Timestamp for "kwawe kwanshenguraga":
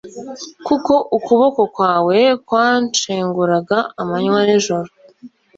1.75-3.77